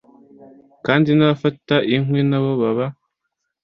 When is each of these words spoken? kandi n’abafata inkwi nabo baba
kandi 0.85 1.09
n’abafata 1.13 1.75
inkwi 1.95 2.21
nabo 2.29 2.51
baba 2.61 2.85